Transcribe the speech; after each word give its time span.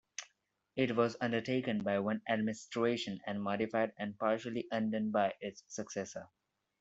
It 0.75 0.95
was 0.95 1.15
undertaken 1.21 1.83
by 1.83 1.99
one 1.99 2.23
administration, 2.27 3.19
and 3.27 3.39
modified 3.39 3.93
and 3.99 4.17
partially 4.17 4.65
undone 4.71 5.11
by 5.11 5.35
its 5.41 5.61
successor. 5.67 6.27